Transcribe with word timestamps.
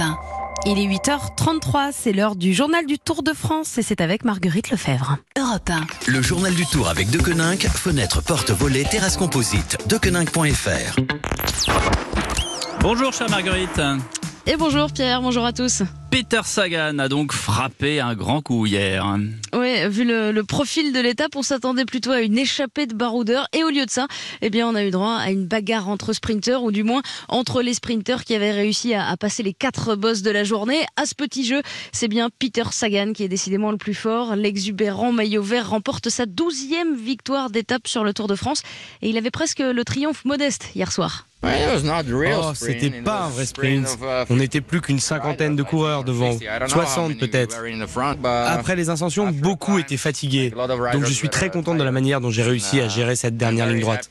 1. 0.00 0.18
Il 0.66 0.78
est 0.78 0.86
8h33, 0.86 1.90
c'est 1.92 2.12
l'heure 2.12 2.36
du 2.36 2.52
journal 2.52 2.84
du 2.86 2.98
Tour 2.98 3.22
de 3.22 3.32
France 3.32 3.78
et 3.78 3.82
c'est 3.82 4.00
avec 4.00 4.24
Marguerite 4.24 4.70
Lefebvre. 4.70 5.18
Europe 5.38 5.70
1. 5.70 6.10
Le 6.10 6.22
journal 6.22 6.54
du 6.54 6.66
Tour 6.66 6.88
avec 6.88 7.10
Deconinck, 7.10 7.66
fenêtre, 7.66 8.22
porte, 8.22 8.50
volet, 8.50 8.84
terrasse 8.84 9.16
composite. 9.16 9.78
Deconinck.fr. 9.88 11.00
Bonjour 12.80 13.12
chère 13.12 13.30
Marguerite. 13.30 13.80
Et 14.46 14.56
bonjour 14.56 14.90
Pierre, 14.92 15.22
bonjour 15.22 15.44
à 15.44 15.52
tous. 15.52 15.82
Peter 16.10 16.40
Sagan 16.44 16.98
a 16.98 17.08
donc 17.08 17.32
frappé 17.32 18.00
un 18.00 18.14
grand 18.14 18.40
coup 18.40 18.66
hier. 18.66 19.16
Vu 19.88 20.04
le, 20.04 20.32
le 20.32 20.44
profil 20.44 20.92
de 20.92 21.00
l'étape, 21.00 21.36
on 21.36 21.42
s'attendait 21.42 21.84
plutôt 21.84 22.10
à 22.10 22.20
une 22.20 22.38
échappée 22.38 22.86
de 22.86 22.94
baroudeurs. 22.94 23.48
Et 23.52 23.64
au 23.64 23.70
lieu 23.70 23.86
de 23.86 23.90
ça, 23.90 24.06
eh 24.42 24.50
bien, 24.50 24.68
on 24.68 24.74
a 24.74 24.84
eu 24.84 24.90
droit 24.90 25.16
à 25.16 25.30
une 25.30 25.46
bagarre 25.46 25.88
entre 25.88 26.12
sprinteurs, 26.12 26.62
ou 26.62 26.72
du 26.72 26.82
moins 26.82 27.02
entre 27.28 27.62
les 27.62 27.74
sprinteurs 27.74 28.24
qui 28.24 28.34
avaient 28.34 28.52
réussi 28.52 28.94
à, 28.94 29.08
à 29.08 29.16
passer 29.16 29.42
les 29.42 29.54
quatre 29.54 29.94
bosses 29.96 30.22
de 30.22 30.30
la 30.30 30.44
journée. 30.44 30.84
À 30.96 31.06
ce 31.06 31.14
petit 31.14 31.44
jeu, 31.44 31.62
c'est 31.92 32.08
bien 32.08 32.28
Peter 32.38 32.64
Sagan 32.70 33.12
qui 33.12 33.24
est 33.24 33.28
décidément 33.28 33.70
le 33.70 33.76
plus 33.76 33.94
fort. 33.94 34.36
L'exubérant 34.36 35.12
maillot 35.12 35.42
vert 35.42 35.70
remporte 35.70 36.08
sa 36.08 36.26
douzième 36.26 36.94
victoire 36.96 37.50
d'étape 37.50 37.86
sur 37.86 38.04
le 38.04 38.12
Tour 38.12 38.26
de 38.26 38.34
France. 38.34 38.62
Et 39.02 39.10
il 39.10 39.16
avait 39.16 39.30
presque 39.30 39.60
le 39.60 39.84
triomphe 39.84 40.24
modeste 40.24 40.70
hier 40.74 40.92
soir. 40.92 41.26
Oh, 41.42 42.52
c'était 42.54 42.90
pas 42.90 43.22
un 43.22 43.28
vrai 43.30 43.46
sprint. 43.46 43.98
On 44.28 44.36
n'était 44.36 44.60
plus 44.60 44.82
qu'une 44.82 45.00
cinquantaine 45.00 45.56
de 45.56 45.62
coureurs 45.62 46.04
devant, 46.04 46.36
60 46.68 47.18
peut-être. 47.18 47.56
Après 48.24 48.76
les 48.76 48.90
ascensions, 48.90 49.30
beaucoup 49.30 49.59
étaient 49.78 49.96
fatigués. 49.96 50.50
Donc 50.92 51.04
je 51.04 51.12
suis 51.12 51.28
très 51.28 51.50
content 51.50 51.74
de 51.74 51.82
la 51.82 51.92
manière 51.92 52.20
dont 52.20 52.30
j'ai 52.30 52.42
réussi 52.42 52.80
à 52.80 52.88
gérer 52.88 53.16
cette 53.16 53.36
dernière 53.36 53.66
ligne 53.66 53.80
droite. 53.80 54.08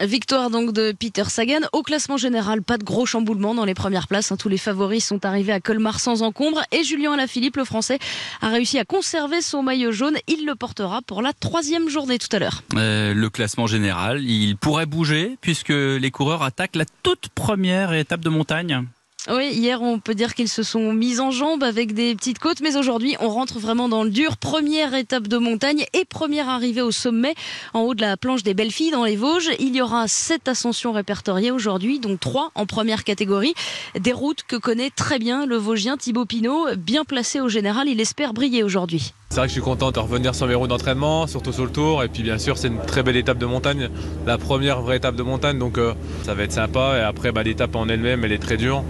Victoire 0.00 0.48
donc 0.48 0.72
de 0.72 0.92
Peter 0.98 1.24
Sagan. 1.28 1.60
Au 1.72 1.82
classement 1.82 2.16
général, 2.16 2.62
pas 2.62 2.78
de 2.78 2.84
gros 2.84 3.04
chamboulements 3.04 3.54
dans 3.54 3.66
les 3.66 3.74
premières 3.74 4.08
places. 4.08 4.32
Hein. 4.32 4.38
Tous 4.38 4.48
les 4.48 4.56
favoris 4.56 5.04
sont 5.04 5.26
arrivés 5.26 5.52
à 5.52 5.60
Colmar 5.60 6.00
sans 6.00 6.22
encombre. 6.22 6.62
Et 6.72 6.84
Julien 6.84 7.12
Alaphilippe, 7.12 7.56
le 7.58 7.66
français, 7.66 7.98
a 8.40 8.48
réussi 8.48 8.78
à 8.78 8.86
conserver 8.86 9.42
son 9.42 9.62
maillot 9.62 9.92
jaune. 9.92 10.16
Il 10.26 10.46
le 10.46 10.54
portera 10.54 11.02
pour 11.02 11.20
la 11.20 11.34
troisième 11.34 11.90
journée 11.90 12.18
tout 12.18 12.34
à 12.34 12.38
l'heure. 12.38 12.62
Euh, 12.76 13.12
le 13.12 13.28
classement 13.28 13.66
général, 13.66 14.22
il 14.24 14.56
pourrait 14.56 14.86
bouger 14.86 15.36
puisque 15.42 15.68
les 15.68 16.10
coureurs 16.10 16.42
attaquent 16.44 16.76
la 16.76 16.86
toute 17.02 17.28
première 17.28 17.92
étape 17.92 18.20
de 18.20 18.30
montagne. 18.30 18.86
Oui, 19.32 19.50
hier 19.52 19.80
on 19.80 20.00
peut 20.00 20.16
dire 20.16 20.34
qu'ils 20.34 20.48
se 20.48 20.64
sont 20.64 20.92
mis 20.92 21.20
en 21.20 21.30
jambes 21.30 21.62
avec 21.62 21.94
des 21.94 22.16
petites 22.16 22.40
côtes, 22.40 22.60
mais 22.60 22.76
aujourd'hui 22.76 23.14
on 23.20 23.28
rentre 23.28 23.60
vraiment 23.60 23.88
dans 23.88 24.02
le 24.02 24.10
dur. 24.10 24.36
Première 24.36 24.92
étape 24.94 25.28
de 25.28 25.38
montagne 25.38 25.84
et 25.92 26.04
première 26.04 26.48
arrivée 26.48 26.82
au 26.82 26.90
sommet 26.90 27.36
en 27.72 27.82
haut 27.82 27.94
de 27.94 28.00
la 28.00 28.16
planche 28.16 28.42
des 28.42 28.54
Belles 28.54 28.72
Filles 28.72 28.90
dans 28.90 29.04
les 29.04 29.14
Vosges. 29.14 29.50
Il 29.60 29.76
y 29.76 29.82
aura 29.82 30.08
sept 30.08 30.48
ascensions 30.48 30.90
répertoriées 30.90 31.52
aujourd'hui, 31.52 32.00
dont 32.00 32.16
trois 32.16 32.50
en 32.56 32.66
première 32.66 33.04
catégorie. 33.04 33.54
Des 33.98 34.12
routes 34.12 34.42
que 34.42 34.56
connaît 34.56 34.90
très 34.90 35.20
bien 35.20 35.46
le 35.46 35.56
Vosgien 35.56 35.96
Thibaut 35.96 36.24
Pinot, 36.24 36.74
bien 36.76 37.04
placé 37.04 37.40
au 37.40 37.48
général, 37.48 37.86
il 37.86 38.00
espère 38.00 38.32
briller 38.32 38.64
aujourd'hui. 38.64 39.12
C'est 39.28 39.36
vrai 39.36 39.46
que 39.46 39.50
je 39.50 39.60
suis 39.60 39.62
content 39.62 39.92
de 39.92 39.98
revenir 40.00 40.34
sur 40.34 40.48
mes 40.48 40.56
routes 40.56 40.70
d'entraînement, 40.70 41.28
surtout 41.28 41.52
sur 41.52 41.64
le 41.64 41.70
tour. 41.70 42.02
Et 42.02 42.08
puis 42.08 42.24
bien 42.24 42.36
sûr, 42.36 42.58
c'est 42.58 42.66
une 42.66 42.80
très 42.80 43.04
belle 43.04 43.16
étape 43.16 43.38
de 43.38 43.46
montagne, 43.46 43.88
la 44.26 44.38
première 44.38 44.80
vraie 44.80 44.96
étape 44.96 45.14
de 45.14 45.22
montagne, 45.22 45.56
donc 45.56 45.78
euh, 45.78 45.94
ça 46.24 46.34
va 46.34 46.42
être 46.42 46.50
sympa. 46.50 46.96
Et 46.98 47.02
après, 47.02 47.30
bah, 47.30 47.44
l'étape 47.44 47.76
en 47.76 47.88
elle-même, 47.88 48.24
elle 48.24 48.32
est 48.32 48.42
très 48.42 48.56
dure. 48.56 48.82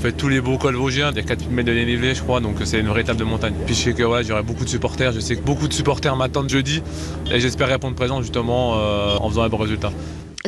Fait 0.00 0.12
tous 0.12 0.28
les 0.28 0.40
beaux 0.40 0.58
cols 0.58 0.76
vosgiens, 0.76 1.10
il 1.10 1.16
y 1.16 1.20
a 1.20 1.22
4000 1.24 1.50
mètres 1.50 1.68
de 1.68 1.74
dénivelé, 1.74 2.14
je 2.14 2.22
crois, 2.22 2.40
donc 2.40 2.56
c'est 2.64 2.78
une 2.78 2.86
vraie 2.86 3.00
étape 3.00 3.16
de 3.16 3.24
montagne. 3.24 3.54
Puis 3.66 3.74
je 3.74 3.80
sais 3.82 3.92
que 3.94 4.02
j'aurai 4.22 4.42
beaucoup 4.42 4.64
de 4.64 4.68
supporters, 4.68 5.12
je 5.12 5.18
sais 5.18 5.34
que 5.34 5.42
beaucoup 5.42 5.66
de 5.66 5.72
supporters 5.72 6.14
m'attendent 6.14 6.48
jeudi, 6.48 6.82
et 7.32 7.40
j'espère 7.40 7.66
répondre 7.68 7.96
présent 7.96 8.22
justement 8.22 8.76
euh, 8.76 9.16
en 9.16 9.28
faisant 9.28 9.42
un 9.42 9.48
bon 9.48 9.56
résultat. 9.56 9.90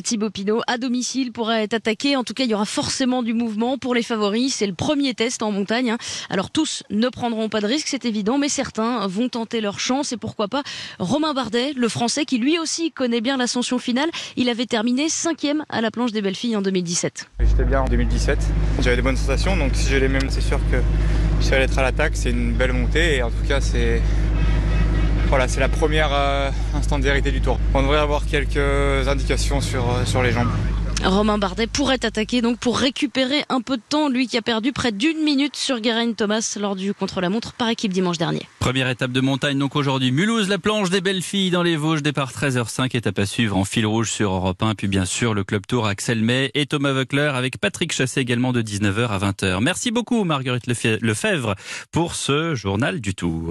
Thibaut 0.00 0.30
Pinot 0.30 0.60
à 0.66 0.78
domicile 0.78 1.32
pourrait 1.32 1.64
être 1.64 1.74
attaqué. 1.74 2.16
En 2.16 2.24
tout 2.24 2.34
cas, 2.34 2.44
il 2.44 2.50
y 2.50 2.54
aura 2.54 2.64
forcément 2.64 3.22
du 3.22 3.34
mouvement 3.34 3.78
pour 3.78 3.94
les 3.94 4.02
favoris. 4.02 4.54
C'est 4.54 4.66
le 4.66 4.74
premier 4.74 5.14
test 5.14 5.42
en 5.42 5.52
montagne. 5.52 5.90
hein. 5.90 5.98
Alors 6.28 6.50
tous 6.50 6.82
ne 6.90 7.08
prendront 7.08 7.48
pas 7.48 7.60
de 7.60 7.66
risque, 7.66 7.86
c'est 7.88 8.04
évident, 8.04 8.38
mais 8.38 8.48
certains 8.48 9.06
vont 9.06 9.28
tenter 9.28 9.60
leur 9.60 9.80
chance. 9.80 10.12
Et 10.12 10.16
pourquoi 10.16 10.48
pas 10.48 10.62
Romain 10.98 11.34
Bardet, 11.34 11.72
le 11.74 11.88
Français, 11.88 12.24
qui 12.24 12.38
lui 12.38 12.58
aussi 12.58 12.92
connaît 12.92 13.20
bien 13.20 13.36
l'ascension 13.36 13.78
finale. 13.78 14.10
Il 14.36 14.48
avait 14.48 14.66
terminé 14.66 15.08
cinquième 15.08 15.64
à 15.68 15.80
la 15.80 15.90
planche 15.90 16.12
des 16.12 16.22
belles 16.22 16.34
filles 16.36 16.56
en 16.56 16.62
2017. 16.62 17.28
J'étais 17.40 17.64
bien 17.64 17.82
en 17.82 17.88
2017. 17.88 18.38
J'avais 18.80 18.96
des 18.96 19.02
bonnes 19.02 19.16
sensations, 19.16 19.56
donc 19.56 19.72
si 19.74 19.88
j'ai 19.88 20.00
les 20.00 20.08
mêmes, 20.08 20.30
c'est 20.30 20.40
sûr 20.40 20.58
que 20.70 20.78
je 21.40 21.50
vais 21.50 21.56
être 21.62 21.78
à 21.78 21.82
l'attaque. 21.82 22.12
C'est 22.14 22.30
une 22.30 22.52
belle 22.52 22.72
montée 22.72 23.16
et 23.16 23.22
en 23.22 23.30
tout 23.30 23.46
cas, 23.48 23.60
c'est 23.60 24.00
voilà, 25.30 25.46
c'est 25.46 25.60
la 25.60 25.68
première 25.68 26.10
euh, 26.12 26.50
instant 26.74 26.98
de 26.98 27.04
vérité 27.04 27.30
du 27.30 27.40
tour. 27.40 27.58
On 27.72 27.82
devrait 27.82 27.98
avoir 27.98 28.26
quelques 28.26 28.58
indications 29.06 29.60
sur, 29.60 29.88
euh, 29.88 30.04
sur 30.04 30.24
les 30.24 30.32
jambes. 30.32 30.50
Romain 31.04 31.38
Bardet 31.38 31.66
pourrait 31.66 32.04
attaquer 32.04 32.42
donc 32.42 32.58
pour 32.58 32.76
récupérer 32.76 33.44
un 33.48 33.62
peu 33.62 33.78
de 33.78 33.82
temps, 33.88 34.10
lui 34.10 34.26
qui 34.26 34.36
a 34.36 34.42
perdu 34.42 34.72
près 34.72 34.92
d'une 34.92 35.22
minute 35.22 35.56
sur 35.56 35.82
Geraint 35.82 36.12
Thomas 36.12 36.58
lors 36.60 36.76
du 36.76 36.92
contre-la-montre 36.92 37.54
par 37.54 37.70
équipe 37.70 37.92
dimanche 37.92 38.18
dernier. 38.18 38.42
Première 38.58 38.88
étape 38.88 39.10
de 39.10 39.20
montagne 39.22 39.58
donc 39.58 39.76
aujourd'hui. 39.76 40.12
Mulhouse, 40.12 40.48
la 40.48 40.58
planche 40.58 40.90
des 40.90 41.00
belles 41.00 41.22
filles 41.22 41.50
dans 41.50 41.62
les 41.62 41.76
Vosges, 41.76 42.02
départ 42.02 42.32
13h05, 42.32 42.94
étape 42.94 43.18
à 43.18 43.24
suivre 43.24 43.56
en 43.56 43.64
fil 43.64 43.86
rouge 43.86 44.10
sur 44.10 44.32
Europe 44.32 44.62
1, 44.62 44.74
puis 44.74 44.88
bien 44.88 45.06
sûr 45.06 45.32
le 45.32 45.42
club 45.42 45.66
tour 45.66 45.86
Axel 45.86 46.22
May 46.22 46.50
et 46.52 46.66
Thomas 46.66 46.92
Voeckler 46.92 47.30
avec 47.34 47.58
Patrick 47.58 47.92
Chassé 47.92 48.20
également 48.20 48.52
de 48.52 48.60
19h 48.60 49.08
à 49.08 49.18
20h. 49.18 49.62
Merci 49.62 49.92
beaucoup 49.92 50.24
Marguerite 50.24 50.66
Lefebvre 50.66 51.54
pour 51.92 52.14
ce 52.14 52.54
journal 52.54 53.00
du 53.00 53.14
tour. 53.14 53.48